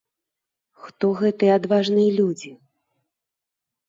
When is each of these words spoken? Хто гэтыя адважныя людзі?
Хто 0.85 1.05
гэтыя 1.19 1.57
адважныя 1.61 2.11
людзі? 2.21 2.51